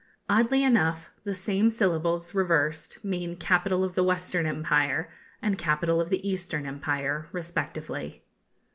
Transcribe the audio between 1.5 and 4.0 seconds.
syllables, reversed, mean capital of